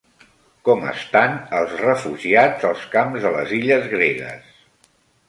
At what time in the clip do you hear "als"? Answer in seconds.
2.71-2.87